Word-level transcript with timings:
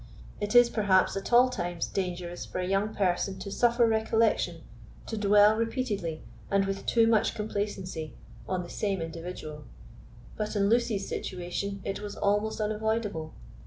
It 0.39 0.55
is, 0.55 0.67
perhaps, 0.71 1.15
at 1.15 1.31
all 1.31 1.47
times 1.47 1.85
dangerous 1.85 2.43
for 2.43 2.57
a 2.57 2.67
young 2.67 2.95
person 2.95 3.37
to 3.37 3.51
suffer 3.51 3.85
recollection 3.85 4.63
to 5.05 5.15
dwell 5.15 5.55
repeatedly, 5.55 6.23
and 6.49 6.65
with 6.65 6.87
too 6.87 7.05
much 7.05 7.35
complacency, 7.35 8.15
on 8.49 8.63
the 8.63 8.69
same 8.71 8.99
individual; 8.99 9.65
but 10.37 10.55
in 10.55 10.69
Lucy's 10.69 11.07
situation 11.07 11.81
it 11.85 12.01
was 12.01 12.15
almost 12.15 12.59
unavoidable. 12.59 13.33